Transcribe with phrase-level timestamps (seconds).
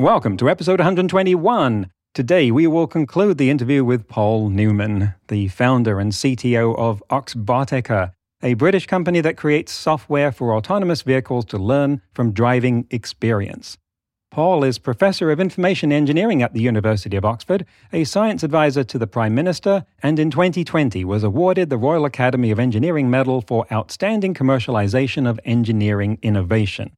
[0.00, 1.90] Welcome to episode 121.
[2.14, 8.12] Today, we will conclude the interview with Paul Newman, the founder and CTO of Oxbotica,
[8.42, 13.76] a British company that creates software for autonomous vehicles to learn from driving experience.
[14.30, 18.98] Paul is Professor of Information Engineering at the University of Oxford, a science advisor to
[18.98, 23.66] the Prime Minister, and in 2020 was awarded the Royal Academy of Engineering Medal for
[23.70, 26.92] Outstanding Commercialization of Engineering Innovation.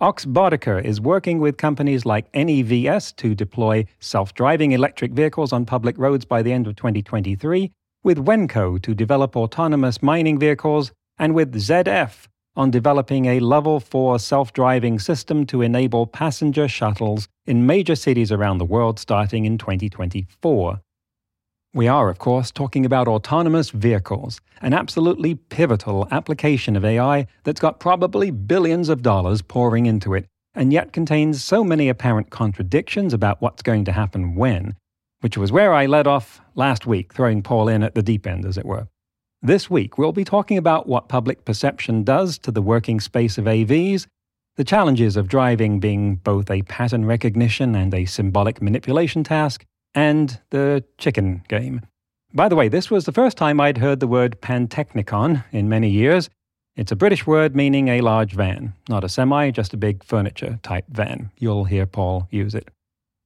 [0.00, 5.98] Oxbotica is working with companies like NEVS to deploy self driving electric vehicles on public
[5.98, 7.70] roads by the end of 2023,
[8.02, 14.18] with Wenco to develop autonomous mining vehicles, and with ZF on developing a level 4
[14.18, 19.58] self driving system to enable passenger shuttles in major cities around the world starting in
[19.58, 20.80] 2024.
[21.72, 27.60] We are, of course, talking about autonomous vehicles, an absolutely pivotal application of AI that's
[27.60, 33.14] got probably billions of dollars pouring into it, and yet contains so many apparent contradictions
[33.14, 34.74] about what's going to happen when,
[35.20, 38.46] which was where I led off last week, throwing Paul in at the deep end,
[38.46, 38.88] as it were.
[39.40, 43.44] This week, we'll be talking about what public perception does to the working space of
[43.44, 44.08] AVs,
[44.56, 50.40] the challenges of driving being both a pattern recognition and a symbolic manipulation task, and
[50.50, 51.82] the chicken game.
[52.32, 55.90] By the way, this was the first time I'd heard the word pantechnicon in many
[55.90, 56.30] years.
[56.76, 60.60] It's a British word meaning a large van, not a semi, just a big furniture
[60.62, 61.30] type van.
[61.38, 62.68] You'll hear Paul use it.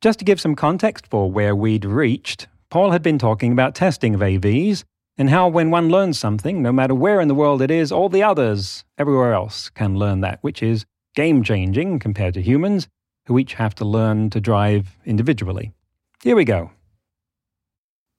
[0.01, 4.15] Just to give some context for where we'd reached, Paul had been talking about testing
[4.15, 4.85] of AVs
[5.17, 8.09] and how when one learns something, no matter where in the world it is, all
[8.09, 10.85] the others everywhere else can learn that, which is
[11.15, 12.89] game changing compared to humans,
[13.27, 15.73] who each have to learn to drive individually.
[16.25, 16.71] Here we go.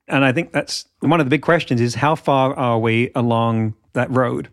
[0.08, 3.74] And I think that's one of the big questions is how far are we along
[3.94, 4.50] that road,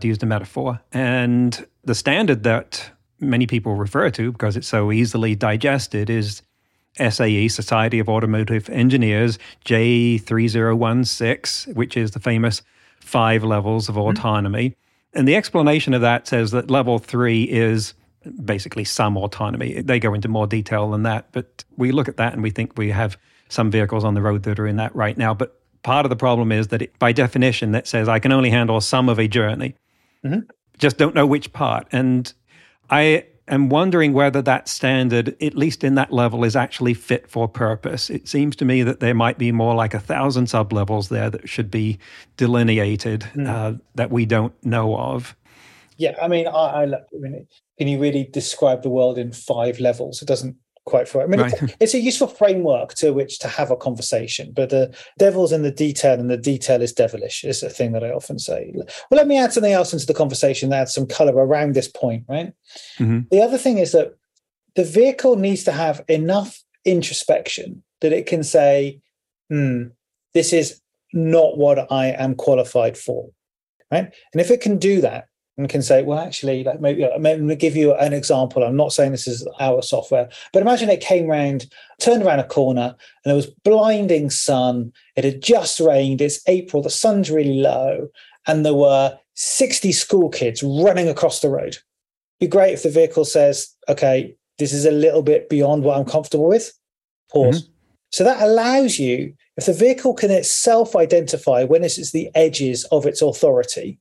[0.00, 0.80] to use the metaphor?
[0.92, 2.90] And the standard that
[3.20, 6.42] many people refer to because it's so easily digested is
[6.98, 12.62] SAE, Society of Automotive Engineers, J3016, which is the famous
[12.98, 14.08] five levels of mm-hmm.
[14.08, 14.70] autonomy.
[14.70, 15.18] Mm-hmm.
[15.20, 17.94] And the explanation of that says that level three is
[18.44, 19.80] basically some autonomy.
[19.80, 22.76] They go into more detail than that, but we look at that and we think
[22.76, 23.16] we have
[23.48, 25.34] some vehicles on the road that are in that right now.
[25.34, 28.50] But part of the problem is that it, by definition, that says I can only
[28.50, 29.74] handle some of a journey,
[30.24, 30.40] mm-hmm.
[30.78, 31.86] just don't know which part.
[31.92, 32.32] And
[32.90, 37.48] I am wondering whether that standard, at least in that level, is actually fit for
[37.48, 38.10] purpose.
[38.10, 41.30] It seems to me that there might be more like a thousand sub levels there
[41.30, 41.98] that should be
[42.36, 43.48] delineated mm.
[43.48, 45.34] uh, that we don't know of.
[46.00, 47.46] Yeah, I mean, I, I, I mean,
[47.76, 50.22] can you really describe the world in five levels?
[50.22, 50.56] It doesn't
[50.86, 51.22] quite for.
[51.22, 51.52] I mean, right.
[51.52, 55.62] it's, it's, a useful framework to which to have a conversation, but the devil's in
[55.62, 57.44] the detail, and the detail is devilish.
[57.44, 58.72] Is a thing that I often say.
[58.74, 61.88] Well, let me add something else into the conversation that adds some color around this
[61.88, 62.24] point.
[62.26, 62.54] Right.
[62.98, 63.20] Mm-hmm.
[63.30, 64.14] The other thing is that
[64.76, 69.02] the vehicle needs to have enough introspection that it can say,
[69.50, 69.88] "Hmm,
[70.32, 70.80] this is
[71.12, 73.28] not what I am qualified for."
[73.92, 74.10] Right.
[74.32, 75.26] And if it can do that,
[75.60, 78.62] and can say, well, actually, like maybe I'm going to give you an example.
[78.62, 81.66] I'm not saying this is our software, but imagine it came round,
[82.00, 82.94] turned around a corner,
[83.24, 84.92] and there was blinding sun.
[85.16, 86.20] It had just rained.
[86.20, 86.82] It's April.
[86.82, 88.08] The sun's really low,
[88.46, 91.78] and there were 60 school kids running across the road.
[92.40, 96.04] Be great if the vehicle says, okay, this is a little bit beyond what I'm
[96.04, 96.72] comfortable with.
[97.30, 97.62] Pause.
[97.62, 97.72] Mm-hmm.
[98.12, 103.06] So that allows you, if the vehicle can itself identify when it's the edges of
[103.06, 103.98] its authority,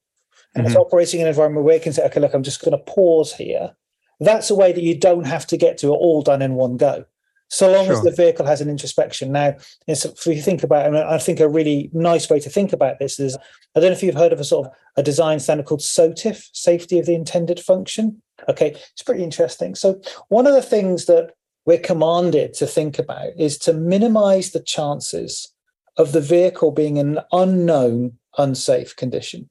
[0.56, 0.68] and mm-hmm.
[0.68, 2.84] it's operating in an environment where you can say, okay, look, I'm just going to
[2.84, 3.76] pause here.
[4.20, 6.78] That's a way that you don't have to get to it all done in one
[6.78, 7.06] go.
[7.50, 7.96] So long sure.
[7.96, 9.32] as the vehicle has an introspection.
[9.32, 9.56] Now,
[9.88, 13.20] if you think about it, I think a really nice way to think about this
[13.20, 13.36] is
[13.76, 16.48] I don't know if you've heard of a sort of a design standard called SOTIF,
[16.54, 18.22] Safety of the Intended Function.
[18.48, 19.74] Okay, it's pretty interesting.
[19.74, 21.32] So, one of the things that
[21.66, 25.52] we're commanded to think about is to minimize the chances
[25.98, 29.50] of the vehicle being in an unknown, unsafe condition.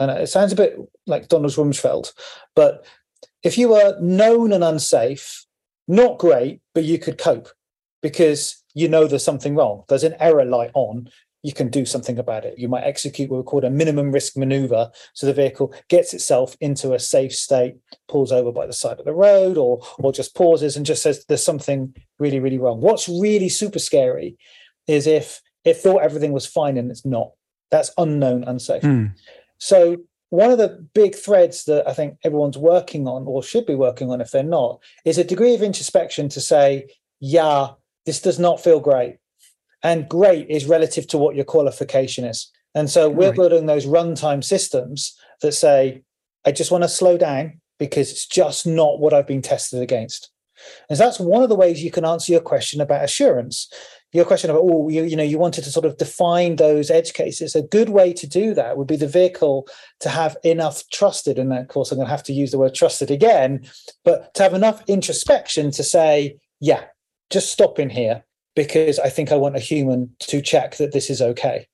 [0.00, 0.76] And it sounds a bit
[1.06, 2.12] like Donald Rumsfeld,
[2.56, 2.84] but
[3.42, 5.44] if you were known and unsafe,
[5.86, 7.48] not great, but you could cope
[8.02, 9.84] because you know there's something wrong.
[9.88, 11.08] There's an error light on.
[11.42, 12.58] you can do something about it.
[12.58, 14.90] You might execute what we call a minimum risk maneuver.
[15.14, 17.76] So the vehicle gets itself into a safe state,
[18.08, 21.24] pulls over by the side of the road, or or just pauses and just says
[21.28, 22.80] there's something really, really wrong.
[22.80, 24.36] What's really super scary
[24.86, 27.30] is if it thought everything was fine and it's not.
[27.70, 28.82] That's unknown, unsafe.
[28.82, 29.12] Mm.
[29.60, 29.98] So
[30.30, 34.10] one of the big threads that I think everyone's working on or should be working
[34.10, 36.88] on if they're not is a degree of introspection to say,
[37.20, 37.68] yeah,
[38.06, 39.18] this does not feel great
[39.82, 42.50] and great is relative to what your qualification is.
[42.74, 43.36] And so we're right.
[43.36, 46.02] building those runtime systems that say,
[46.44, 50.30] I just want to slow down because it's just not what I've been tested against.
[50.88, 53.72] And so that's one of the ways you can answer your question about assurance.
[54.12, 57.12] Your question about, oh, you, you know, you wanted to sort of define those edge
[57.12, 57.54] cases.
[57.54, 59.68] A good way to do that would be the vehicle
[60.00, 62.74] to have enough trusted, and of course I'm going to have to use the word
[62.74, 63.64] trusted again,
[64.04, 66.84] but to have enough introspection to say, yeah,
[67.30, 68.24] just stop in here
[68.56, 71.68] because I think I want a human to check that this is okay.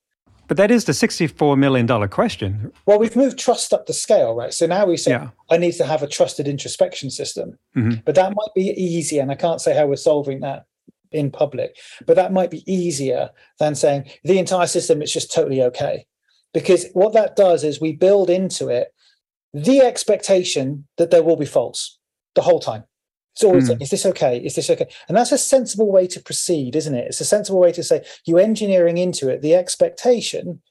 [0.48, 2.70] But that is the $64 million question.
[2.86, 4.54] Well, we've moved trust up the scale, right?
[4.54, 5.30] So now we say, yeah.
[5.50, 7.58] I need to have a trusted introspection system.
[7.76, 8.00] Mm-hmm.
[8.04, 9.18] But that might be easy.
[9.18, 10.66] And I can't say how we're solving that
[11.12, 11.76] in public,
[12.06, 16.06] but that might be easier than saying the entire system is just totally okay.
[16.52, 18.88] Because what that does is we build into it
[19.52, 21.98] the expectation that there will be faults
[22.34, 22.84] the whole time.
[23.34, 23.70] It's always mm.
[23.70, 24.38] like, is this okay?
[24.38, 24.86] Is this okay?
[25.08, 27.06] And that's a sensible way to proceed, isn't it?
[27.06, 30.62] It's a sensible way to say you engineering into it the expectation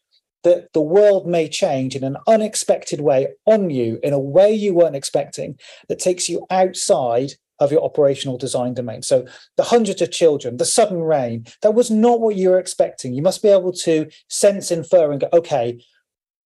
[0.44, 4.74] that the world may change in an unexpected way on you in a way you
[4.74, 5.58] weren't expecting
[5.90, 9.02] that takes you outside of your operational design domain.
[9.02, 9.26] So
[9.58, 13.14] the hundreds of children, the sudden rain, that was not what you were expecting.
[13.14, 15.82] You must be able to sense, infer, and go, okay,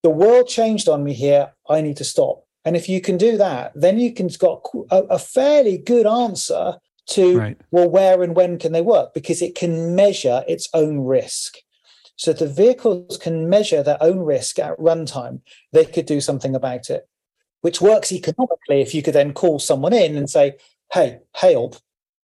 [0.04, 1.52] the world changed on me here.
[1.70, 2.46] I need to stop.
[2.66, 6.76] And if you can do that, then you can got a, a fairly good answer
[7.08, 7.58] to right.
[7.72, 11.58] well, where and when can they work because it can measure its own risk.
[12.16, 15.42] So the vehicles can measure their own risk at runtime.
[15.72, 17.08] They could do something about it,
[17.62, 20.58] which works economically if you could then call someone in and say,
[20.94, 21.76] "Hey, help!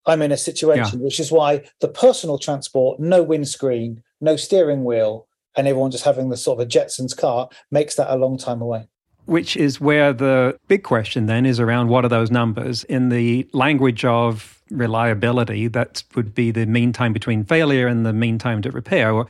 [0.06, 1.06] I'm in a situation." Yeah.
[1.06, 6.30] Which is why the personal transport, no windscreen, no steering wheel, and everyone just having
[6.30, 8.88] the sort of a Jetsons car makes that a long time away
[9.26, 13.48] which is where the big question then is around what are those numbers in the
[13.54, 18.62] language of reliability that would be the mean time between failure and the mean time
[18.62, 19.26] to repair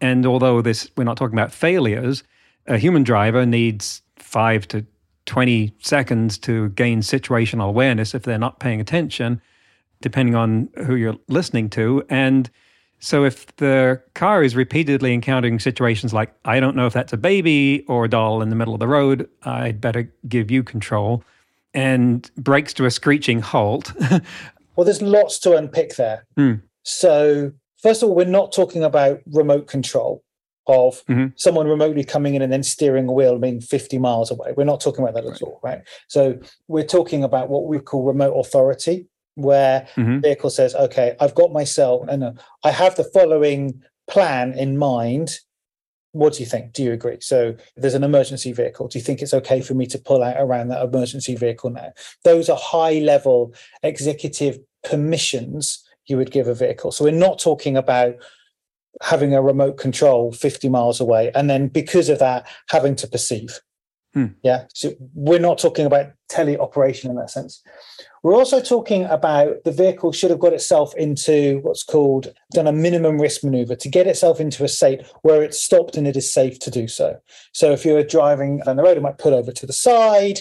[0.00, 2.24] and although this we're not talking about failures
[2.66, 4.86] a human driver needs 5 to
[5.28, 9.40] 20 seconds to gain situational awareness if they're not paying attention
[10.00, 12.50] depending on who you're listening to and
[13.00, 17.16] so if the car is repeatedly encountering situations like, I don't know if that's a
[17.16, 21.22] baby or a doll in the middle of the road, I'd better give you control,
[21.74, 23.92] and breaks to a screeching halt.
[24.76, 26.26] well, there's lots to unpick there.
[26.36, 26.62] Mm.
[26.82, 30.24] So, first of all, we're not talking about remote control
[30.68, 31.26] of mm-hmm.
[31.36, 34.52] someone remotely coming in and then steering a wheel being 50 miles away.
[34.56, 35.34] We're not talking about that right.
[35.34, 35.80] at all, right?
[36.06, 36.38] So,
[36.68, 40.18] we're talking about what we call remote authority where mm-hmm.
[40.18, 42.32] vehicle says, okay, I've got myself and uh,
[42.64, 45.38] I have the following plan in mind.
[46.10, 46.72] What do you think?
[46.72, 47.18] Do you agree?
[47.20, 48.88] So there's an emergency vehicle.
[48.88, 51.92] Do you think it's okay for me to pull out around that emergency vehicle now?
[52.24, 53.54] Those are high level
[53.84, 56.90] executive permissions you would give a vehicle.
[56.90, 58.16] So we're not talking about
[59.02, 63.60] having a remote control 50 miles away and then because of that having to perceive.
[64.14, 64.26] Hmm.
[64.42, 64.64] Yeah.
[64.74, 67.62] So we're not talking about teleoperation in that sense.
[68.22, 72.72] We're also talking about the vehicle should have got itself into what's called done a
[72.72, 76.32] minimum risk maneuver to get itself into a state where it's stopped and it is
[76.32, 77.18] safe to do so.
[77.52, 80.40] So if you're driving down the road, it might pull over to the side.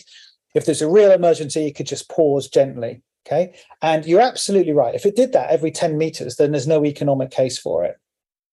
[0.55, 3.03] If there's a real emergency, you could just pause gently.
[3.27, 3.53] Okay.
[3.81, 4.95] And you're absolutely right.
[4.95, 7.97] If it did that every 10 meters, then there's no economic case for it.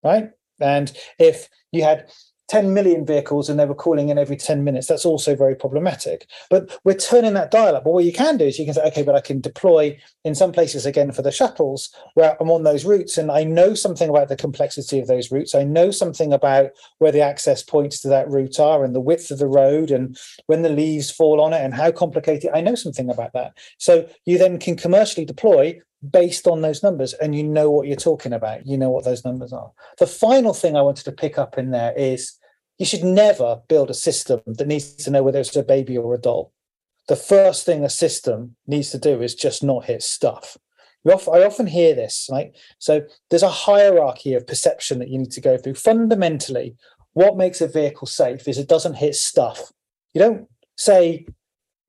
[0.05, 0.31] Right.
[0.61, 2.11] And if you had
[2.49, 6.29] 10 million vehicles and they were calling in every 10 minutes, that's also very problematic.
[6.51, 7.85] But we're turning that dial up.
[7.85, 10.35] But what you can do is you can say, okay, but I can deploy in
[10.35, 14.11] some places again for the shuttles where I'm on those routes and I know something
[14.11, 15.55] about the complexity of those routes.
[15.55, 19.31] I know something about where the access points to that route are and the width
[19.31, 22.51] of the road and when the leaves fall on it and how complicated.
[22.53, 23.57] I know something about that.
[23.79, 25.81] So you then can commercially deploy
[26.11, 29.25] based on those numbers and you know what you're talking about you know what those
[29.25, 32.39] numbers are the final thing i wanted to pick up in there is
[32.79, 36.15] you should never build a system that needs to know whether it's a baby or
[36.15, 36.53] a doll
[37.09, 40.57] the first thing a system needs to do is just not hit stuff
[41.07, 42.57] I often hear this, right?
[42.79, 45.75] So there's a hierarchy of perception that you need to go through.
[45.75, 46.77] Fundamentally,
[47.13, 49.73] what makes a vehicle safe is it doesn't hit stuff.
[50.15, 51.27] You don't say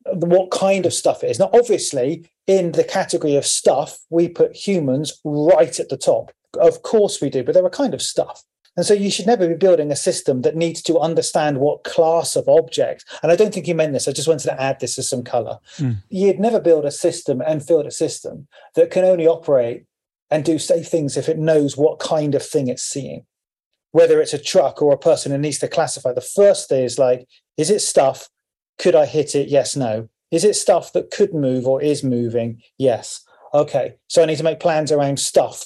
[0.05, 1.39] what kind of stuff it is.
[1.39, 6.31] Now, obviously, in the category of stuff, we put humans right at the top.
[6.59, 8.43] Of course we do, but they're a kind of stuff.
[8.77, 12.35] And so you should never be building a system that needs to understand what class
[12.35, 13.05] of object.
[13.23, 14.07] And I don't think you meant this.
[14.07, 15.59] I just wanted to add this as some color.
[15.77, 16.03] Mm.
[16.09, 19.85] You'd never build a system and build a system that can only operate
[20.29, 23.25] and do safe things if it knows what kind of thing it's seeing.
[23.91, 26.11] Whether it's a truck or a person it needs to classify.
[26.11, 28.29] The first thing is like, is it stuff?
[28.77, 29.47] Could I hit it?
[29.47, 30.09] Yes, no.
[30.35, 32.61] Is it stuff that could move or is moving?
[32.77, 33.23] Yes.
[33.53, 33.95] Okay.
[34.09, 35.65] So I need to make plans around stuff.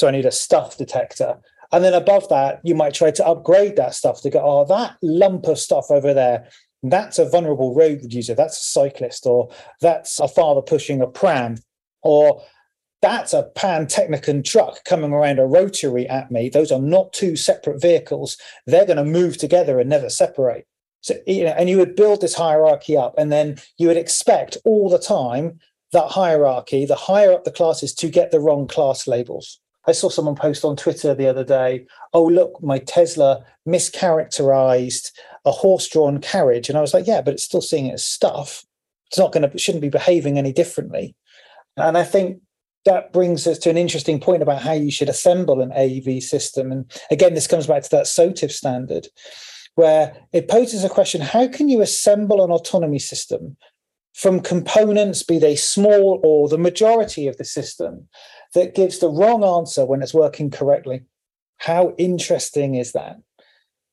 [0.00, 1.36] So I need a stuff detector.
[1.70, 4.96] And then above that, you might try to upgrade that stuff to go, oh, that
[5.00, 6.48] lump of stuff over there,
[6.82, 9.48] that's a vulnerable road user, that's a cyclist, or
[9.80, 11.58] that's a father pushing a pram,
[12.02, 12.42] or
[13.02, 16.48] that's a Pantechnicon truck coming around a rotary at me.
[16.48, 18.36] Those are not two separate vehicles.
[18.66, 20.66] They're going to move together and never separate.
[21.02, 24.58] So, you know, and you would build this hierarchy up, and then you would expect
[24.64, 25.58] all the time
[25.92, 29.60] that hierarchy, the higher up the classes, to get the wrong class labels.
[29.86, 35.10] I saw someone post on Twitter the other day, oh, look, my Tesla mischaracterized
[35.44, 36.68] a horse drawn carriage.
[36.68, 38.64] And I was like, yeah, but it's still seeing it as stuff.
[39.08, 41.16] It's not going to, it shouldn't be behaving any differently.
[41.76, 42.40] And I think
[42.84, 46.70] that brings us to an interesting point about how you should assemble an AV system.
[46.70, 49.08] And again, this comes back to that SOTIF standard,
[49.74, 53.56] where it poses a question how can you assemble an autonomy system
[54.12, 58.08] from components, be they small or the majority of the system,
[58.54, 61.02] that gives the wrong answer when it's working correctly.
[61.58, 63.16] How interesting is that?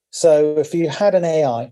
[0.09, 1.71] So, if you had an AI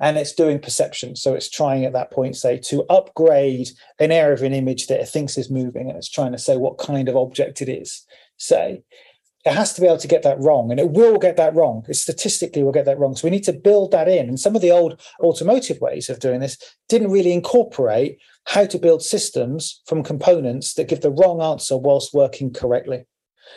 [0.00, 3.68] and it's doing perception, so it's trying at that point, say, to upgrade
[3.98, 6.56] an area of an image that it thinks is moving, and it's trying to say
[6.56, 8.04] what kind of object it is,
[8.36, 8.82] say,
[9.48, 11.82] it has to be able to get that wrong and it will get that wrong.
[11.88, 13.16] It statistically will get that wrong.
[13.16, 14.28] So we need to build that in.
[14.28, 18.78] And some of the old automotive ways of doing this didn't really incorporate how to
[18.78, 23.06] build systems from components that give the wrong answer whilst working correctly.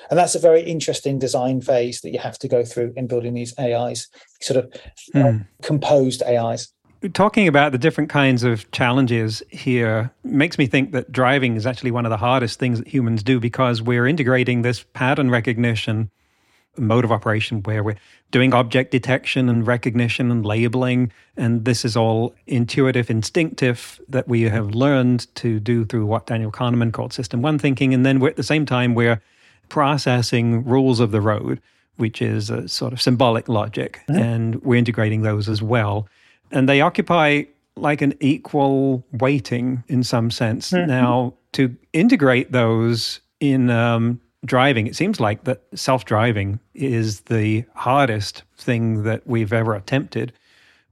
[0.10, 3.34] And that's a very interesting design phase that you have to go through in building
[3.34, 4.08] these ais
[4.40, 4.74] sort of
[5.14, 5.46] mm.
[5.62, 6.74] composed ais
[7.14, 11.90] Talking about the different kinds of challenges here makes me think that driving is actually
[11.90, 16.12] one of the hardest things that humans do because we're integrating this pattern recognition
[16.78, 17.98] mode of operation where we're
[18.30, 21.12] doing object detection and recognition and labeling.
[21.36, 26.52] And this is all intuitive, instinctive that we have learned to do through what Daniel
[26.52, 27.96] Kahneman called system one thinking.
[27.96, 29.22] And then we're, at the same time, we're
[29.70, 31.62] processing rules of the road,
[31.98, 34.02] which is a sort of symbolic logic.
[34.08, 34.22] Mm-hmm.
[34.22, 36.08] And we're integrating those as well
[36.52, 37.44] and they occupy
[37.76, 40.72] like an equal weighting in some sense.
[40.72, 40.90] Mm-hmm.
[40.90, 47.66] Now, to integrate those in um, driving, it seems like that self driving is the
[47.76, 50.34] hardest thing that we've ever attempted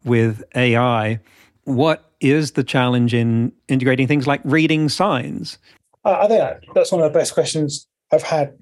[0.04, 1.20] with AI.
[1.66, 5.58] What is the challenge in integrating things like reading signs?
[6.04, 8.58] I think that's one of the best questions I've had.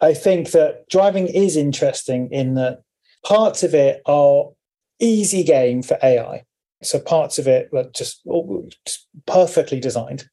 [0.00, 2.82] I think that driving is interesting in that
[3.24, 4.50] parts of it are
[5.00, 6.44] easy game for AI.
[6.82, 10.28] So parts of it are just, oh, just perfectly designed.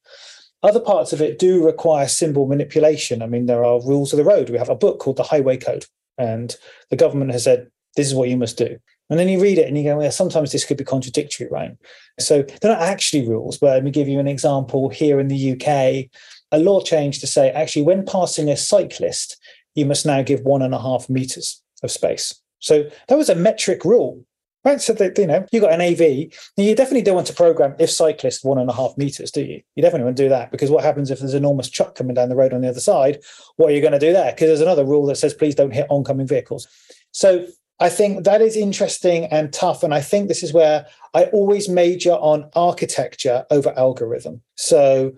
[0.61, 3.21] Other parts of it do require symbol manipulation.
[3.21, 4.49] I mean, there are rules of the road.
[4.49, 5.85] We have a book called the Highway Code,
[6.17, 6.55] and
[6.89, 8.77] the government has said this is what you must do.
[9.09, 11.71] And then you read it and you go, well, sometimes this could be contradictory, right?
[12.19, 14.89] So they're not actually rules, but let me give you an example.
[14.89, 16.09] Here in the UK,
[16.51, 19.37] a law changed to say actually, when passing a cyclist,
[19.75, 22.33] you must now give one and a half meters of space.
[22.59, 24.23] So that was a metric rule
[24.65, 26.31] Right, so that you know you got an AV.
[26.55, 29.61] You definitely don't want to program if cyclist one and a half meters, do you?
[29.75, 32.13] You definitely want to do that because what happens if there's an enormous truck coming
[32.13, 33.19] down the road on the other side?
[33.57, 34.31] What are you going to do there?
[34.31, 36.67] Because there's another rule that says please don't hit oncoming vehicles.
[37.11, 37.45] So
[37.81, 41.67] I think that is interesting and tough, and I think this is where I always
[41.67, 44.41] major on architecture over algorithm.
[44.55, 45.11] So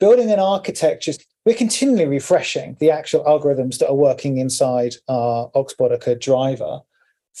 [0.00, 1.12] building an architecture,
[1.44, 6.80] we're continually refreshing the actual algorithms that are working inside our Oxbotica driver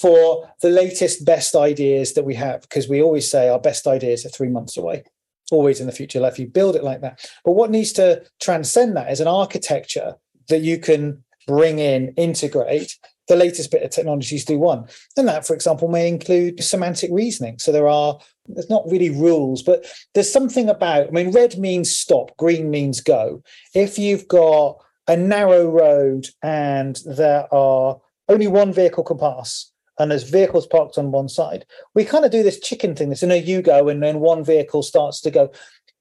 [0.00, 4.24] for the latest best ideas that we have because we always say our best ideas
[4.24, 5.02] are three months away
[5.50, 7.28] always in the future like if you build it like that.
[7.44, 10.16] But what needs to transcend that is an architecture
[10.48, 12.96] that you can bring in integrate.
[13.28, 14.86] The latest bit of technologies do one.
[15.16, 17.58] And that for example may include semantic reasoning.
[17.58, 21.94] So there are there's not really rules but there's something about i mean red means
[21.94, 23.42] stop green means go.
[23.74, 30.10] If you've got a narrow road and there are only one vehicle can pass and
[30.10, 31.66] there's vehicles parked on one side.
[31.94, 33.10] We kind of do this chicken thing.
[33.10, 35.50] This, you know, you go and then one vehicle starts to go.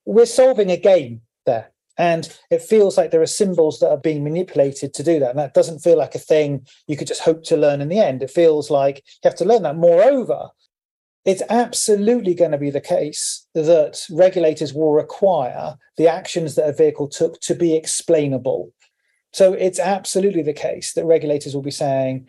[0.05, 1.71] We're solving a game there.
[1.97, 5.31] And it feels like there are symbols that are being manipulated to do that.
[5.31, 7.99] And that doesn't feel like a thing you could just hope to learn in the
[7.99, 8.21] end.
[8.21, 9.77] It feels like you have to learn that.
[9.77, 10.49] Moreover,
[11.25, 16.73] it's absolutely going to be the case that regulators will require the actions that a
[16.73, 18.71] vehicle took to be explainable.
[19.33, 22.27] So it's absolutely the case that regulators will be saying,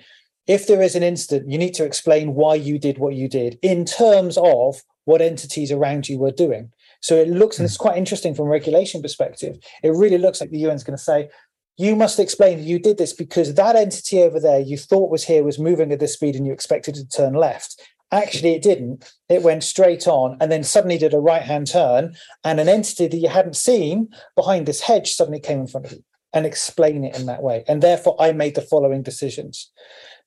[0.49, 3.59] if there is an incident, you need to explain why you did what you did
[3.63, 6.73] in terms of what entities around you were doing.
[7.01, 7.83] So it looks, and it's hmm.
[7.83, 9.59] quite interesting from a regulation perspective.
[9.83, 11.29] It really looks like the UN is going to say,
[11.77, 15.45] you must explain you did this because that entity over there you thought was here
[15.45, 17.81] was moving at this speed and you expected to turn left.
[18.11, 19.13] Actually, it didn't.
[19.29, 23.07] It went straight on and then suddenly did a right hand turn, and an entity
[23.07, 26.03] that you hadn't seen behind this hedge suddenly came in front of you
[26.33, 27.65] and explain it in that way.
[27.69, 29.71] And therefore, I made the following decisions.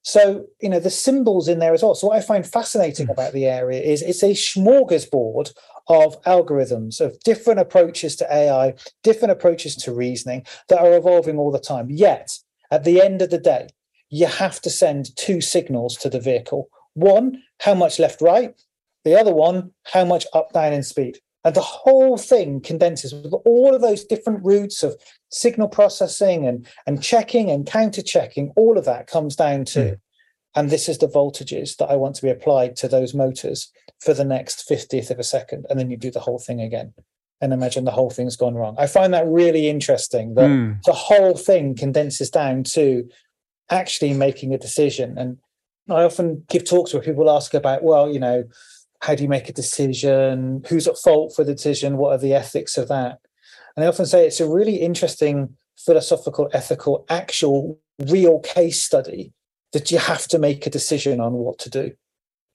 [0.03, 1.93] So, you know, the symbols in there as well.
[1.93, 3.12] So, what I find fascinating mm.
[3.12, 5.53] about the area is it's a smorgasbord
[5.88, 11.51] of algorithms, of different approaches to AI, different approaches to reasoning that are evolving all
[11.51, 11.89] the time.
[11.89, 12.39] Yet,
[12.72, 13.70] at the end of the day,
[14.10, 16.70] you have to send two signals to the vehicle.
[16.93, 18.60] One, how much left right?
[19.03, 21.20] The other one, how much up down in speed?
[21.43, 24.95] And the whole thing condenses with all of those different routes of
[25.29, 28.51] signal processing and, and checking and counter checking.
[28.55, 30.00] All of that comes down to, mm.
[30.55, 34.13] and this is the voltages that I want to be applied to those motors for
[34.13, 35.65] the next 50th of a second.
[35.69, 36.93] And then you do the whole thing again
[37.41, 38.75] and imagine the whole thing's gone wrong.
[38.77, 40.81] I find that really interesting that mm.
[40.83, 43.10] the whole thing condenses down to
[43.71, 45.17] actually making a decision.
[45.17, 45.38] And
[45.89, 48.43] I often give talks where people ask about, well, you know,
[49.01, 50.63] how do you make a decision?
[50.67, 51.98] Who's at fault for the decision?
[51.98, 53.20] What are the ethics of that?
[53.75, 59.34] And I often say it's a really interesting philosophical, ethical, actual, real case study
[59.74, 61.91] that you have to make a decision on what to do.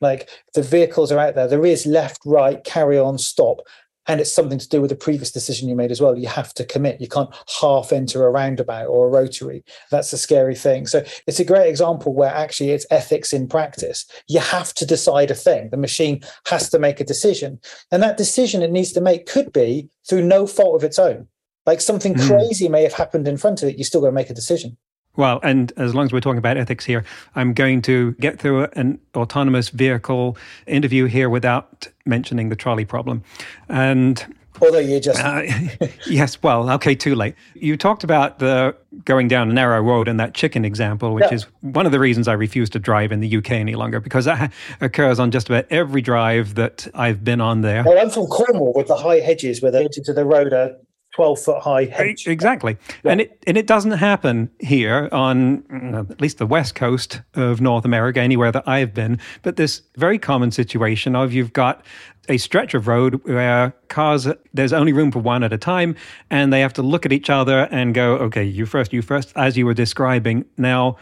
[0.01, 3.61] Like the vehicles are out there, there is left, right, carry on, stop
[4.09, 6.17] and it's something to do with the previous decision you made as well.
[6.17, 7.01] You have to commit.
[7.01, 9.65] You can't half enter a roundabout or a rotary.
[9.91, 10.87] That's a scary thing.
[10.87, 14.07] So it's a great example where actually it's ethics in practice.
[14.29, 15.71] You have to decide a thing.
[15.71, 17.61] The machine has to make a decision.
[17.91, 21.29] And that decision it needs to make could be through no fault of its own.
[21.67, 22.27] Like something mm.
[22.29, 23.77] crazy may have happened in front of it.
[23.77, 24.77] You're still got to make a decision.
[25.17, 27.05] Well, and as long as we're talking about ethics here,
[27.35, 33.23] I'm going to get through an autonomous vehicle interview here without mentioning the trolley problem.
[33.69, 34.25] And
[34.63, 35.43] although you just uh,
[36.07, 40.19] yes well okay too late you talked about the going down a narrow road and
[40.19, 41.35] that chicken example which yeah.
[41.35, 44.25] is one of the reasons i refuse to drive in the uk any longer because
[44.25, 48.27] that occurs on just about every drive that i've been on there well i'm from
[48.27, 50.77] cornwall with the high hedges where the edges of the road are
[51.17, 52.29] 12 foot high hedge.
[52.29, 52.77] Exactly.
[53.03, 53.13] Yeah.
[53.13, 55.65] And it and it doesn't happen here on
[56.11, 59.19] at least the west coast of North America, anywhere that I've been.
[59.41, 61.83] But this very common situation of you've got
[62.29, 65.97] a stretch of road where cars there's only room for one at a time
[66.29, 69.33] and they have to look at each other and go, okay, you first, you first,
[69.37, 70.45] as you were describing.
[70.59, 70.99] Now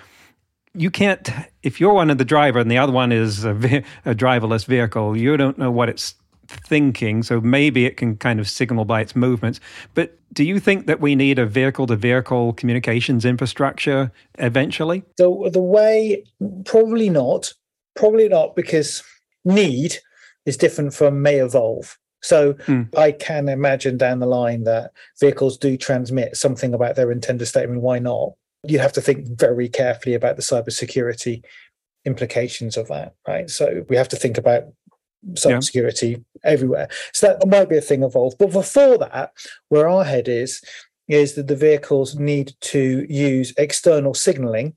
[0.74, 1.29] you can't
[1.64, 3.50] if you're one of the driver and the other one is a,
[4.05, 6.14] a driverless vehicle, you don't know what it's
[6.49, 9.61] thinking, so maybe it can kind of signal by its movements.
[9.95, 15.05] But do you think that we need a vehicle to vehicle communications infrastructure eventually?
[15.17, 16.25] The, the way,
[16.65, 17.53] probably not.
[17.97, 19.05] Probably not because
[19.45, 19.99] need
[20.47, 21.97] is different from may evolve.
[22.23, 22.89] So mm.
[22.97, 27.83] I can imagine down the line that vehicles do transmit something about their intended statement.
[27.83, 28.33] Why not?
[28.65, 31.45] You have to think very carefully about the cybersecurity
[32.07, 33.49] implications of that, right?
[33.51, 34.65] So we have to think about
[35.33, 36.41] cybersecurity yeah.
[36.45, 36.89] everywhere.
[37.13, 38.37] So that might be a thing evolved.
[38.39, 39.33] But before that,
[39.69, 40.63] where our head is,
[41.09, 44.75] is that the vehicles need to use external signaling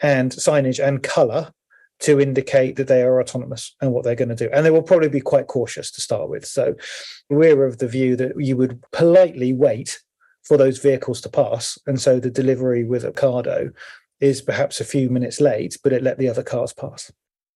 [0.00, 1.52] and signage and color
[2.00, 4.50] to indicate that they are autonomous and what they're going to do.
[4.52, 6.44] And they will probably be quite cautious to start with.
[6.44, 6.74] So
[7.30, 10.00] we're of the view that you would politely wait
[10.42, 11.78] for those vehicles to pass.
[11.86, 13.72] And so the delivery with Ocado
[14.20, 17.10] is perhaps a few minutes late, but it let the other cars pass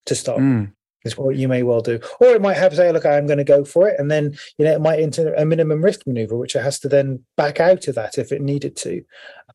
[0.06, 0.40] to start.
[0.40, 0.72] Mm
[1.04, 2.00] is what you may well do.
[2.20, 3.98] Or it might have say, look, I'm going to go for it.
[3.98, 6.88] And then, you know, it might enter a minimum risk maneuver, which it has to
[6.88, 9.02] then back out of that if it needed to.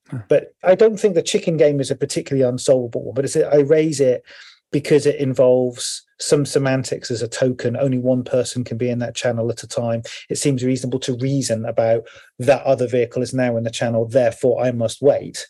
[0.09, 0.17] Hmm.
[0.29, 3.59] But I don't think the chicken game is a particularly unsolvable one, but it's, I
[3.59, 4.23] raise it
[4.71, 7.77] because it involves some semantics as a token.
[7.77, 10.01] Only one person can be in that channel at a time.
[10.29, 12.07] It seems reasonable to reason about
[12.39, 15.45] that other vehicle is now in the channel, therefore I must wait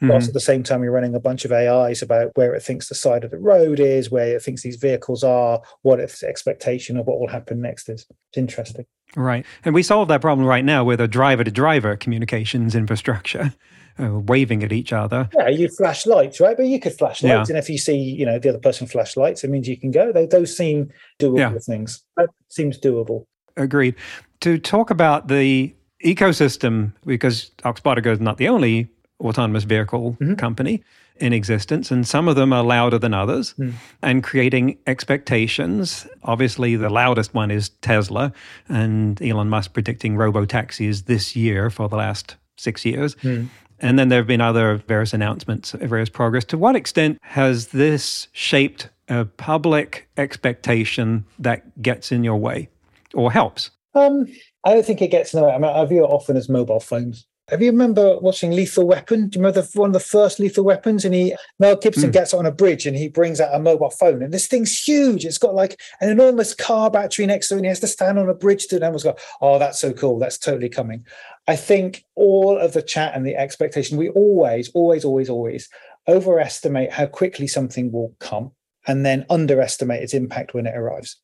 [0.00, 2.62] mm whilst at the same time you're running a bunch of AIs about where it
[2.62, 6.22] thinks the side of the road is, where it thinks these vehicles are, what its
[6.22, 8.06] expectation of what will happen next is.
[8.30, 8.86] It's interesting.
[9.16, 9.44] Right.
[9.64, 13.52] And we solve that problem right now with a driver to driver communications infrastructure.
[13.96, 15.28] Uh, waving at each other.
[15.36, 16.56] Yeah, you flash lights, right?
[16.56, 17.54] But you could flash lights, yeah.
[17.54, 19.92] and if you see, you know, the other person flash lights, it means you can
[19.92, 20.10] go.
[20.10, 21.56] They, those seem doable yeah.
[21.60, 22.02] things.
[22.16, 23.26] That seems doable.
[23.56, 23.94] Agreed.
[24.40, 25.72] To talk about the
[26.04, 30.34] ecosystem, because Oxbotica is not the only autonomous vehicle mm-hmm.
[30.34, 30.82] company
[31.16, 33.72] in existence, and some of them are louder than others mm.
[34.02, 36.08] and creating expectations.
[36.24, 38.32] Obviously, the loudest one is Tesla,
[38.68, 43.14] and Elon Musk predicting robo taxis this year for the last six years.
[43.16, 43.48] Mm.
[43.80, 46.44] And then there have been other various announcements, various progress.
[46.46, 52.68] To what extent has this shaped a public expectation that gets in your way
[53.12, 53.70] or helps?
[53.94, 54.26] Um,
[54.64, 55.52] I don't think it gets in the way.
[55.52, 57.26] I mean, I view it often as mobile phones.
[57.50, 59.28] Have you remember watching Lethal Weapon?
[59.28, 61.04] Do you remember the, one of the first Lethal Weapons?
[61.04, 62.12] And he Mel Gibson mm.
[62.14, 65.26] gets on a bridge and he brings out a mobile phone, and this thing's huge.
[65.26, 68.18] It's got like an enormous car battery next to it, and he has to stand
[68.18, 68.76] on a bridge to.
[68.76, 70.18] And everyone's go, "Oh, that's so cool!
[70.18, 71.04] That's totally coming."
[71.46, 75.68] I think all of the chat and the expectation, we always, always, always, always
[76.08, 78.52] overestimate how quickly something will come,
[78.86, 81.20] and then underestimate its impact when it arrives.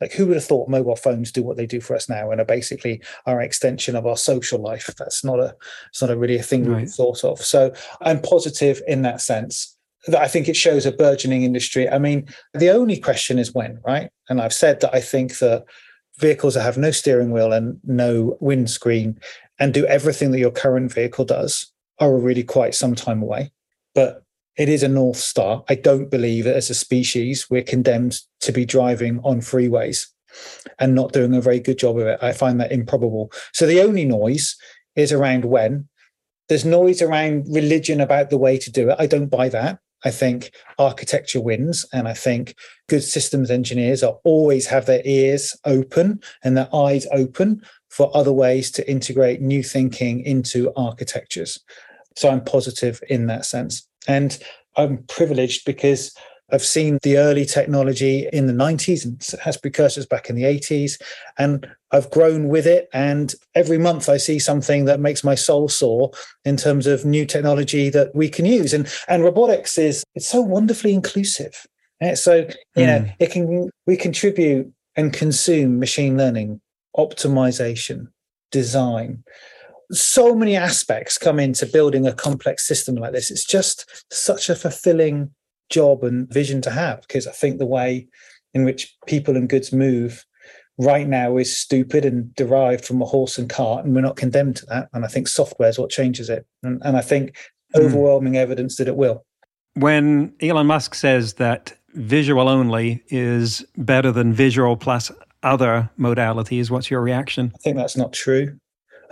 [0.00, 2.40] Like, who would have thought mobile phones do what they do for us now and
[2.40, 4.90] are basically our extension of our social life?
[4.98, 5.54] That's not a,
[5.88, 6.82] it's not a really a thing right.
[6.82, 7.40] we thought of.
[7.40, 9.76] So I'm positive in that sense.
[10.06, 11.88] That I think it shows a burgeoning industry.
[11.88, 14.10] I mean, the only question is when, right?
[14.28, 15.64] And I've said that I think that
[16.18, 19.18] vehicles that have no steering wheel and no windscreen
[19.58, 23.52] and do everything that your current vehicle does are really quite some time away.
[23.94, 24.23] But
[24.56, 25.64] it is a North Star.
[25.68, 30.06] I don't believe that as a species we're condemned to be driving on freeways
[30.78, 32.18] and not doing a very good job of it.
[32.22, 33.32] I find that improbable.
[33.52, 34.56] So the only noise
[34.96, 35.88] is around when.
[36.48, 38.96] There's noise around religion about the way to do it.
[38.98, 39.78] I don't buy that.
[40.04, 41.86] I think architecture wins.
[41.92, 42.54] And I think
[42.88, 48.32] good systems engineers are always have their ears open and their eyes open for other
[48.32, 51.60] ways to integrate new thinking into architectures.
[52.16, 53.86] So I'm positive in that sense.
[54.06, 54.38] And
[54.76, 56.14] I'm privileged because
[56.52, 61.00] I've seen the early technology in the 90s and has precursors back in the 80s.
[61.38, 62.88] And I've grown with it.
[62.92, 66.12] And every month I see something that makes my soul soar
[66.44, 68.74] in terms of new technology that we can use.
[68.74, 71.66] And, and robotics is, it's so wonderfully inclusive.
[72.00, 72.18] Right?
[72.18, 72.36] So,
[72.76, 72.86] you mm.
[72.86, 76.60] know, it can, we contribute and consume machine learning,
[76.96, 78.08] optimization,
[78.50, 79.24] design,
[79.90, 83.30] so many aspects come into building a complex system like this.
[83.30, 85.30] It's just such a fulfilling
[85.70, 88.08] job and vision to have because I think the way
[88.52, 90.24] in which people and goods move
[90.78, 94.56] right now is stupid and derived from a horse and cart, and we're not condemned
[94.56, 94.88] to that.
[94.92, 96.46] And I think software is what changes it.
[96.62, 97.36] And, and I think
[97.74, 97.80] mm.
[97.80, 99.24] overwhelming evidence that it will.
[99.74, 105.10] When Elon Musk says that visual only is better than visual plus
[105.42, 107.52] other modalities, what's your reaction?
[107.54, 108.56] I think that's not true.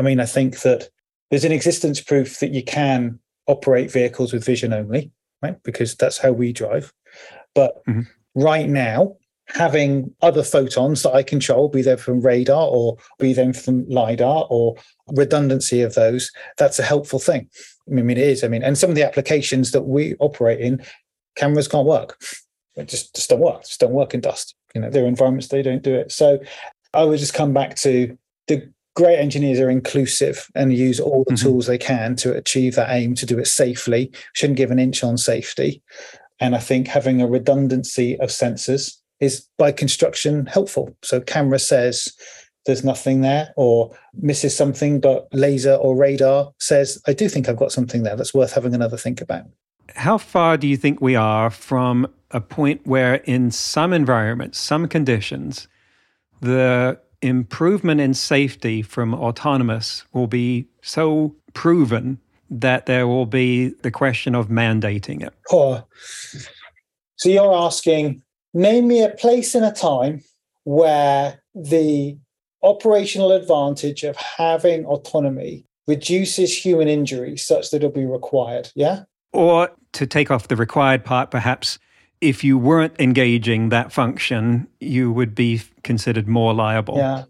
[0.02, 0.88] I mean, I think that
[1.30, 5.12] there's an existence proof that you can operate vehicles with vision only,
[5.42, 5.62] right?
[5.62, 6.92] Because that's how we drive.
[7.54, 8.00] But mm-hmm.
[8.34, 9.14] right now,
[9.46, 14.46] having other photons that I control, be they from radar or be they from LIDAR
[14.50, 14.74] or
[15.06, 17.48] redundancy of those, that's a helpful thing.
[17.88, 18.42] I mean, it is.
[18.42, 20.82] I mean, and some of the applications that we operate in,
[21.36, 22.20] cameras can't work.
[22.74, 23.62] It just, just don't work.
[23.62, 24.56] Just don't work in dust.
[24.74, 26.10] You know, there are environments they don't do it.
[26.10, 26.40] So
[26.92, 31.34] I would just come back to the great engineers are inclusive and use all the
[31.34, 31.46] mm-hmm.
[31.46, 34.12] tools they can to achieve that aim to do it safely.
[34.34, 35.82] Shouldn't give an inch on safety.
[36.40, 40.96] And i think having a redundancy of sensors is by construction helpful.
[41.02, 42.12] So camera says
[42.66, 47.56] there's nothing there or misses something but laser or radar says i do think i've
[47.56, 49.46] got something there that's worth having another think about.
[49.94, 54.88] How far do you think we are from a point where in some environments some
[54.88, 55.68] conditions
[56.40, 62.18] the improvement in safety from autonomous will be so proven
[62.50, 65.32] that there will be the question of mandating it.
[65.50, 65.84] Oh.
[67.16, 70.22] So you're asking, name me a place and a time
[70.64, 72.18] where the
[72.62, 78.70] operational advantage of having autonomy reduces human injury such that it'll be required.
[78.74, 79.04] Yeah.
[79.32, 81.78] Or to take off the required part, perhaps
[82.22, 86.96] if you weren't engaging that function, you would be considered more liable.
[86.96, 87.24] Yeah.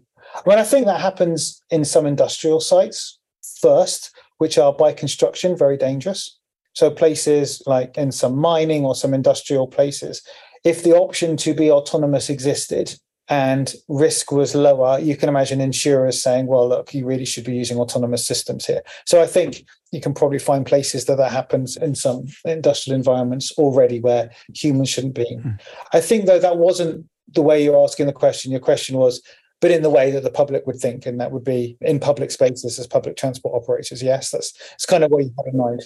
[0.45, 3.19] Well, I think that happens in some industrial sites
[3.59, 6.39] first, which are by construction very dangerous.
[6.73, 10.21] So, places like in some mining or some industrial places,
[10.63, 12.95] if the option to be autonomous existed,
[13.29, 17.55] and risk was lower, you can imagine insurers saying, well, look, you really should be
[17.55, 18.81] using autonomous systems here.
[19.05, 23.51] So I think you can probably find places that that happens in some industrial environments
[23.53, 25.37] already where humans shouldn't be.
[25.37, 25.59] Mm.
[25.93, 28.51] I think, though, that wasn't the way you're asking the question.
[28.51, 29.21] Your question was,
[29.61, 32.31] but in the way that the public would think, and that would be in public
[32.31, 34.03] spaces as public transport operators.
[34.03, 35.81] Yes, that's, that's kind of what you have in mind.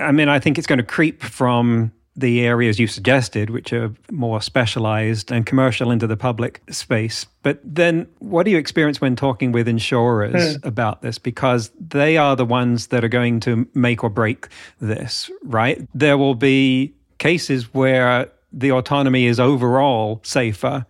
[0.00, 3.94] I mean, I think it's going to creep from the areas you suggested, which are
[4.10, 7.26] more specialized and commercial, into the public space.
[7.42, 10.64] But then, what do you experience when talking with insurers mm.
[10.64, 11.18] about this?
[11.18, 14.48] Because they are the ones that are going to make or break
[14.80, 15.86] this, right?
[15.94, 20.84] There will be cases where the autonomy is overall safer,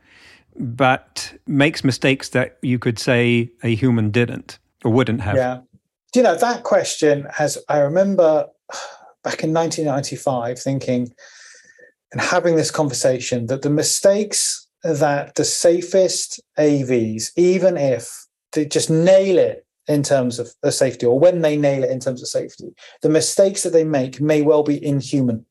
[0.57, 5.37] but makes mistakes that you could say a human didn't or wouldn't have.
[5.37, 5.61] Yeah.
[6.13, 8.47] Do you know, that question has, I remember
[9.29, 11.13] back in 1995 thinking
[12.13, 18.89] and having this conversation that the mistakes that the safest AVs, even if they just
[18.89, 22.29] nail it in terms of the safety, or when they nail it in terms of
[22.29, 25.45] safety, the mistakes that they make may well be inhuman.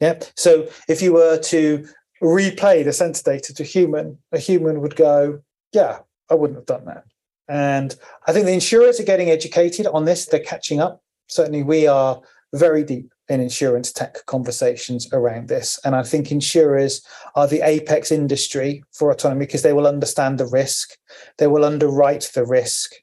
[0.00, 0.20] Yeah.
[0.34, 1.86] So if you were to
[2.22, 5.98] replay the sensor data to human, a human would go, "Yeah,
[6.30, 7.04] I wouldn't have done that."
[7.48, 7.94] And
[8.26, 11.02] I think the insurers are getting educated on this; they're catching up.
[11.26, 12.22] Certainly, we are
[12.54, 15.78] very deep in insurance tech conversations around this.
[15.84, 17.00] And I think insurers
[17.36, 20.96] are the apex industry for autonomy because they will understand the risk,
[21.38, 22.94] they will underwrite the risk.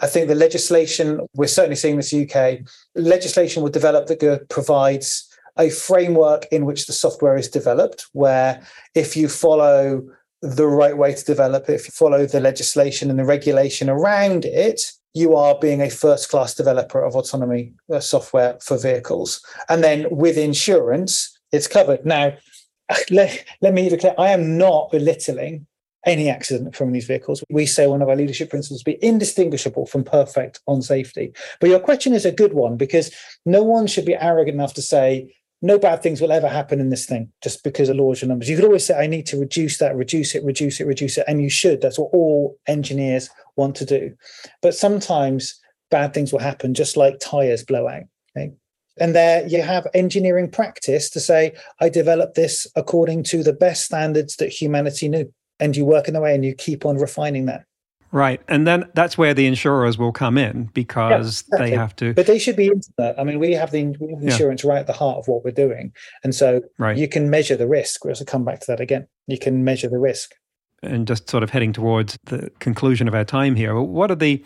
[0.00, 2.58] I think the legislation, we're certainly seeing this UK,
[2.96, 8.62] legislation will develop that provides a framework in which the software is developed, where
[8.94, 10.02] if you follow
[10.40, 14.44] the right way to develop it, if you follow the legislation and the regulation around
[14.44, 19.44] it, you are being a first class developer of autonomy uh, software for vehicles.
[19.68, 22.04] And then with insurance, it's covered.
[22.06, 22.34] Now,
[23.10, 25.66] let, let me be clear I am not belittling
[26.04, 27.44] any accident from these vehicles.
[27.48, 31.32] We say one of our leadership principles be indistinguishable from perfect on safety.
[31.60, 33.14] But your question is a good one because
[33.46, 35.32] no one should be arrogant enough to say,
[35.64, 38.50] no bad things will ever happen in this thing just because of laws larger numbers.
[38.50, 41.24] You could always say, I need to reduce that, reduce it, reduce it, reduce it.
[41.28, 41.80] And you should.
[41.80, 44.14] That's what all engineers want to do.
[44.60, 45.58] But sometimes
[45.90, 48.04] bad things will happen, just like tires blow out.
[48.36, 48.52] Okay?
[48.98, 53.84] And there you have engineering practice to say, I developed this according to the best
[53.84, 55.32] standards that humanity knew.
[55.60, 57.64] And you work in the way and you keep on refining that.
[58.10, 58.42] Right.
[58.46, 61.70] And then that's where the insurers will come in because yeah, exactly.
[61.70, 62.12] they have to.
[62.12, 63.18] But they should be into that.
[63.18, 64.70] I mean, we have the, we have insurance yeah.
[64.70, 65.92] right at the heart of what we're doing.
[66.22, 66.96] And so right.
[66.96, 68.04] you can measure the risk.
[68.04, 69.06] We'll come back to that again.
[69.28, 70.34] You can measure the risk.
[70.82, 74.44] And just sort of heading towards the conclusion of our time here, what are the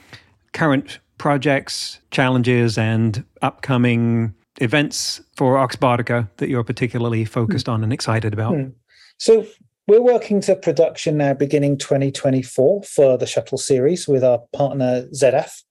[0.53, 8.33] current projects, challenges, and upcoming events for Oxbotica that you're particularly focused on and excited
[8.33, 8.55] about?
[8.55, 8.69] Hmm.
[9.19, 9.47] So
[9.87, 15.63] we're working to production now beginning 2024 for the shuttle series with our partner ZF.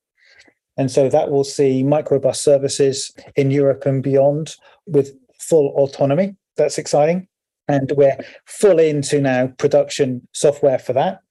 [0.77, 4.55] And so that will see microbus services in Europe and beyond
[4.87, 6.35] with full autonomy.
[6.57, 7.27] That's exciting.
[7.67, 11.21] And we're full into now production software for that.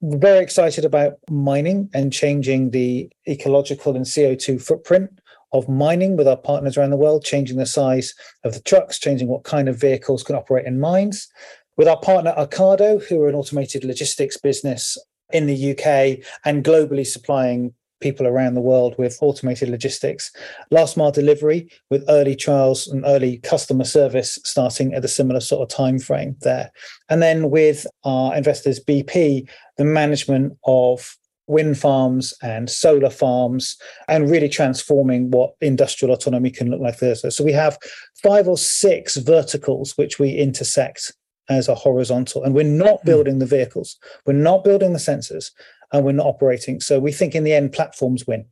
[0.00, 5.10] We're very excited about mining and changing the ecological and CO2 footprint
[5.52, 9.28] of mining with our partners around the world, changing the size of the trucks, changing
[9.28, 11.28] what kind of vehicles can operate in mines
[11.76, 14.98] with our partner Ocado, who are an automated logistics business
[15.32, 20.30] in the UK and globally supplying people around the world with automated logistics.
[20.70, 25.62] Last mile delivery with early trials and early customer service starting at a similar sort
[25.62, 26.70] of time frame there.
[27.08, 33.76] And then with our investors BP, the management of wind farms and solar farms
[34.08, 37.14] and really transforming what industrial autonomy can look like there.
[37.14, 37.78] So we have
[38.22, 41.12] five or six verticals which we intersect
[41.48, 42.42] as a horizontal.
[42.42, 43.06] And we're not hmm.
[43.06, 45.50] building the vehicles, we're not building the sensors,
[45.92, 46.80] and we're not operating.
[46.80, 48.46] So we think in the end, platforms win.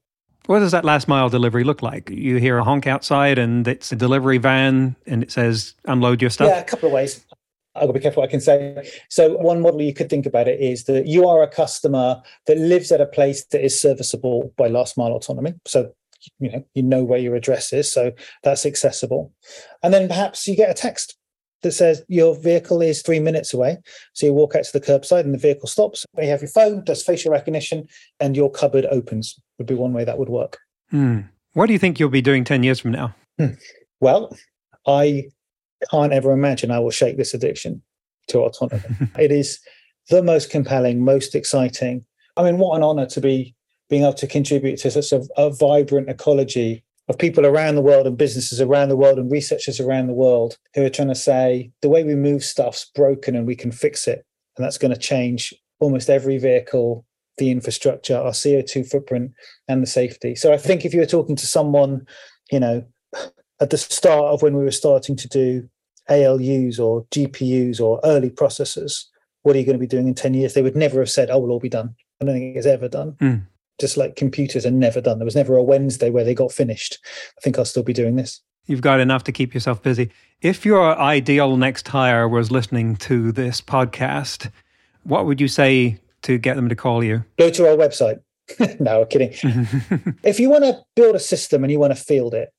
[0.47, 2.11] What does that last mile delivery look like?
[2.11, 6.31] You hear a honk outside and it's a delivery van and it says, unload your
[6.31, 6.49] stuff?
[6.49, 7.25] Yeah, a couple of ways.
[7.75, 8.89] I've got to be careful what I can say.
[9.09, 12.57] So, one model you could think about it is that you are a customer that
[12.57, 15.55] lives at a place that is serviceable by last mile autonomy.
[15.67, 15.93] So,
[16.39, 17.91] you know, you know where your address is.
[17.91, 18.13] So,
[18.45, 19.33] that's accessible.
[19.83, 21.17] And then perhaps you get a text
[21.65, 23.79] that says your vehicle is three minutes away.
[24.13, 26.07] So you walk out to the curbside and the vehicle stops.
[26.17, 27.89] You have your phone, does facial recognition,
[28.21, 30.59] and your cupboard opens, would be one way that would work.
[30.91, 31.21] Hmm.
[31.55, 33.15] What do you think you'll be doing 10 years from now?
[33.39, 33.55] Hmm.
[34.01, 34.37] Well,
[34.87, 35.25] I
[35.91, 37.83] can't ever imagine I will shake this addiction
[38.29, 38.83] to autonomy.
[39.19, 39.59] it is
[40.11, 42.05] the most compelling, most exciting.
[42.37, 43.55] I mean, what an honor to be
[43.89, 48.07] being able to contribute to such a, a vibrant ecology of people around the world
[48.07, 51.71] and businesses around the world and researchers around the world who are trying to say
[51.83, 54.25] the way we move stuff's broken and we can fix it.
[54.57, 57.05] And that's going to change almost every vehicle,
[57.37, 59.33] the infrastructure, our CO2 footprint,
[59.69, 60.35] and the safety.
[60.35, 62.07] So I think if you were talking to someone,
[62.51, 62.85] you know,
[63.61, 65.69] at the start of when we were starting to do
[66.09, 69.05] ALUs or GPUs or early processors,
[69.43, 70.55] what are you going to be doing in 10 years?
[70.55, 71.95] They would never have said, oh, we'll all be done.
[72.21, 73.13] I don't think it's ever done.
[73.21, 73.47] Mm
[73.81, 75.19] just like computers are never done.
[75.19, 76.99] There was never a Wednesday where they got finished.
[77.37, 78.41] I think I'll still be doing this.
[78.67, 80.11] You've got enough to keep yourself busy.
[80.41, 84.51] If your ideal next hire was listening to this podcast,
[85.03, 87.25] what would you say to get them to call you?
[87.39, 88.21] Go to our website.
[88.81, 89.33] no, kidding.
[90.23, 92.53] if you want to build a system and you want to field it,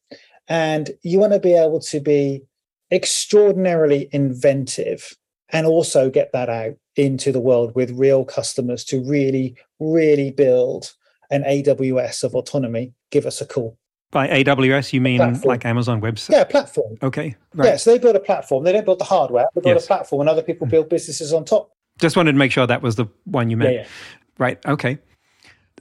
[0.47, 2.43] and you want to be able to be
[2.91, 5.15] extraordinarily inventive
[5.49, 10.93] and also get that out into the world with real customers to really, really build
[11.29, 13.77] an AWS of autonomy, give us a call.
[14.11, 15.49] By AWS, you mean platform.
[15.49, 16.39] like Amazon Web Services?
[16.39, 16.97] Yeah, platform.
[17.03, 17.35] Okay.
[17.53, 17.69] Right.
[17.69, 18.63] Yeah, so they build a platform.
[18.63, 19.85] They don't build the hardware, they build yes.
[19.85, 20.71] a platform, and other people mm.
[20.71, 21.71] build businesses on top.
[21.99, 23.73] Just wanted to make sure that was the one you meant.
[23.73, 23.87] Yeah, yeah.
[24.37, 24.65] Right.
[24.65, 24.99] Okay.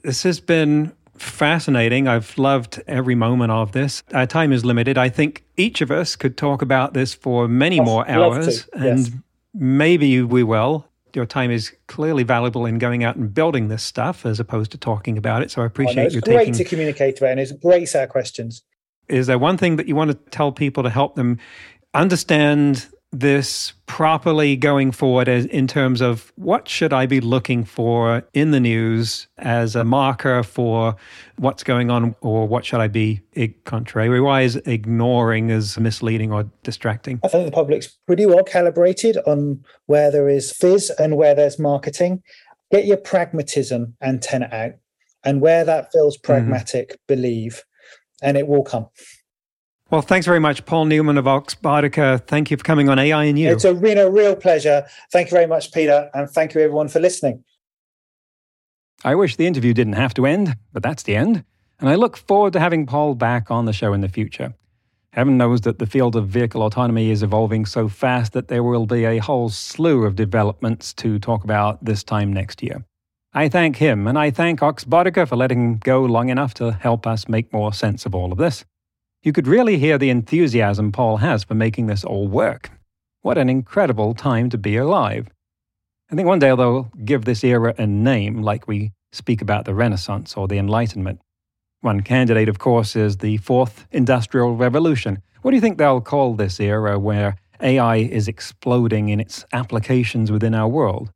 [0.03, 2.07] This has been fascinating.
[2.07, 4.03] I've loved every moment of this.
[4.13, 4.97] Our time is limited.
[4.97, 10.21] I think each of us could talk about this for many more hours, and maybe
[10.21, 10.87] we will.
[11.15, 14.77] Your time is clearly valuable in going out and building this stuff as opposed to
[14.77, 15.51] talking about it.
[15.51, 16.39] So I appreciate oh, no, you taking.
[16.39, 18.63] It's great to communicate about, and it's great our questions.
[19.07, 21.37] Is there one thing that you want to tell people to help them
[21.93, 22.87] understand
[23.19, 28.51] this properly going forward as, in terms of what should I be looking for in
[28.51, 30.95] the news as a marker for
[31.37, 33.21] what's going on or what should I be
[33.65, 37.19] contrariwise ignoring as misleading or distracting?
[37.23, 41.57] I think the public's pretty well calibrated on where there is fizz and where there's
[41.57, 42.21] marketing.
[42.71, 44.73] Get your pragmatism antenna out
[45.23, 46.25] and where that feels mm-hmm.
[46.25, 46.95] pragmatic, mm-hmm.
[47.07, 47.63] believe,
[48.21, 48.87] and it will come.
[49.91, 52.25] Well, thanks very much, Paul Newman of Oxbotica.
[52.25, 53.51] Thank you for coming on AI and You.
[53.51, 54.87] It's a, been a real pleasure.
[55.11, 57.43] Thank you very much, Peter, and thank you everyone for listening.
[59.03, 61.43] I wish the interview didn't have to end, but that's the end.
[61.79, 64.55] And I look forward to having Paul back on the show in the future.
[65.13, 68.87] Heaven knows that the field of vehicle autonomy is evolving so fast that there will
[68.87, 72.83] be a whole slew of developments to talk about this time next year.
[73.33, 77.05] I thank him and I thank Oxbotica for letting him go long enough to help
[77.05, 78.65] us make more sense of all of this.
[79.25, 82.69] You could really hear the enthusiasm Paul has for making this all work.
[83.23, 85.29] What an incredible time to be alive.
[86.11, 89.73] I think one day they'll give this era a name, like we speak about the
[89.73, 91.21] Renaissance or the Enlightenment.
[91.81, 95.23] One candidate, of course, is the Fourth Industrial Revolution.
[95.41, 100.31] What do you think they'll call this era where AI is exploding in its applications
[100.31, 101.09] within our world?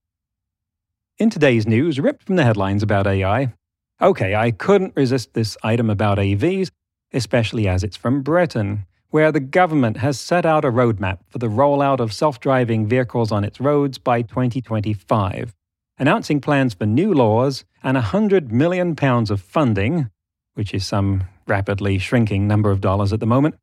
[1.20, 3.54] In today's news, ripped from the headlines about AI,
[4.02, 6.72] okay, I couldn't resist this item about AVs,
[7.14, 11.48] especially as it's from Britain, where the government has set out a roadmap for the
[11.48, 15.56] rollout of self driving vehicles on its roads by 2025,
[15.98, 20.10] announcing plans for new laws and £100 million of funding,
[20.54, 23.56] which is some rapidly shrinking number of dollars at the moment.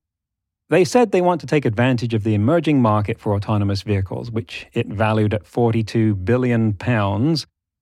[0.68, 4.66] They said they want to take advantage of the emerging market for autonomous vehicles, which
[4.72, 6.76] it valued at £42 billion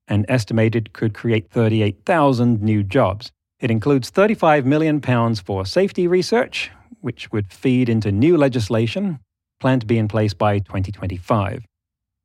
[0.07, 3.33] and estimated could create 38,000 new jobs.
[3.65, 5.01] It includes £35 million
[5.37, 9.21] for safety research, which would feed into new legislation
[9.59, 11.65] planned to be in place by 2025.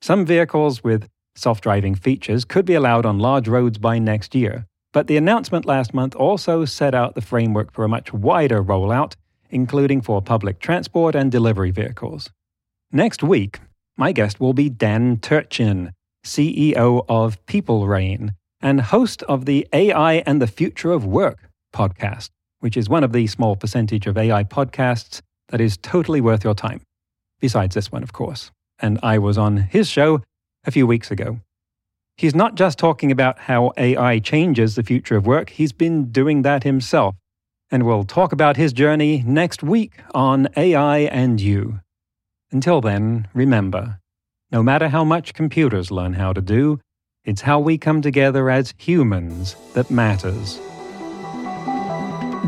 [0.01, 4.65] Some vehicles with self driving features could be allowed on large roads by next year,
[4.91, 9.13] but the announcement last month also set out the framework for a much wider rollout,
[9.49, 12.29] including for public transport and delivery vehicles.
[12.91, 13.61] Next week,
[13.95, 15.93] my guest will be Dan Turchin,
[16.25, 22.75] CEO of PeopleReign, and host of the AI and the Future of Work podcast, which
[22.75, 26.81] is one of the small percentage of AI podcasts that is totally worth your time.
[27.39, 28.51] Besides this one, of course.
[28.79, 30.21] And I was on his show
[30.65, 31.39] a few weeks ago.
[32.17, 36.41] He's not just talking about how AI changes the future of work, he's been doing
[36.41, 37.15] that himself.
[37.71, 41.79] And we'll talk about his journey next week on AI and You.
[42.51, 43.99] Until then, remember
[44.51, 46.79] no matter how much computers learn how to do,
[47.29, 50.59] it's how we come together as humans that matters.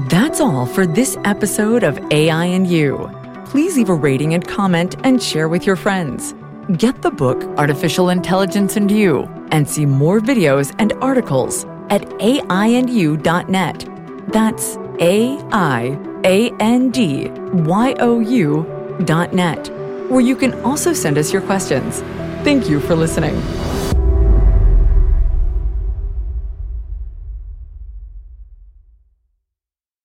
[0.10, 3.10] That's all for this episode of AI and You.
[3.46, 6.34] Please leave a rating and comment and share with your friends.
[6.78, 13.88] Get the book Artificial Intelligence and You and see more videos and articles at aiandyou.net.
[14.30, 19.70] That's A I A N D Y O U dot net,
[20.10, 22.00] where you can also send us your questions.
[22.44, 23.36] Thank you for listening.